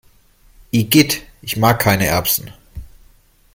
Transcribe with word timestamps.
Igitt, 0.71 1.21
ich 1.43 1.57
mag 1.57 1.77
keine 1.77 2.07
Erbsen! 2.07 2.51